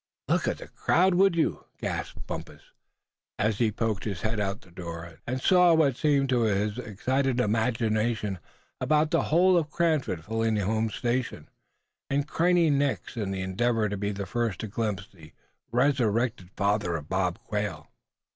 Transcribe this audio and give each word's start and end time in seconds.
"Look 0.27 0.47
at 0.47 0.57
the 0.57 0.67
crowd, 0.67 1.13
would 1.13 1.35
you?" 1.35 1.65
gasped 1.77 2.25
Bumpus, 2.25 2.63
as 3.37 3.59
he 3.59 3.71
poked 3.71 4.03
his 4.03 4.21
head 4.21 4.39
out 4.39 4.53
of 4.55 4.61
the 4.61 4.71
door, 4.71 5.19
and 5.27 5.39
saw 5.39 5.75
what 5.75 5.95
seemed 5.95 6.27
to 6.29 6.41
his 6.41 6.79
excited 6.79 7.39
imagination 7.39 8.39
about 8.79 9.11
the 9.11 9.21
whole 9.25 9.55
of 9.57 9.69
Cranford 9.69 10.25
filling 10.25 10.55
the 10.55 10.65
home 10.65 10.89
station, 10.89 11.49
and 12.09 12.27
craning 12.27 12.79
necks 12.79 13.15
in 13.15 13.29
the 13.29 13.41
endeavor 13.41 13.89
to 13.89 13.95
be 13.95 14.11
the 14.11 14.25
first 14.25 14.61
to 14.61 14.67
glimpse 14.67 15.05
the 15.05 15.33
resurrected 15.71 16.49
father 16.57 16.95
of 16.95 17.07
Bob 17.07 17.37
Quail. 17.43 17.91